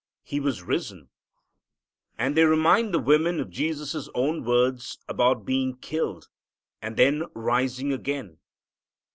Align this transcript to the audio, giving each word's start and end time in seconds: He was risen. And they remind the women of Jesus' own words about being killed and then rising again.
He 0.23 0.39
was 0.39 0.63
risen. 0.63 1.09
And 2.17 2.35
they 2.35 2.43
remind 2.43 2.91
the 2.91 2.97
women 2.97 3.39
of 3.39 3.51
Jesus' 3.51 4.09
own 4.15 4.43
words 4.43 4.97
about 5.07 5.45
being 5.45 5.77
killed 5.77 6.27
and 6.81 6.97
then 6.97 7.25
rising 7.35 7.93
again. 7.93 8.39